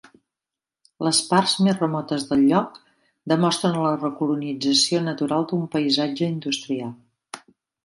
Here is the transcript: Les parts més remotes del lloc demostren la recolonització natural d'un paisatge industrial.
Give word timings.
Les 1.07 1.19
parts 1.33 1.51
més 1.67 1.77
remotes 1.81 2.25
del 2.31 2.41
lloc 2.53 2.79
demostren 3.33 3.77
la 3.85 3.93
recolonització 4.01 5.05
natural 5.11 5.49
d'un 5.53 5.71
paisatge 5.77 6.33
industrial. 6.33 6.93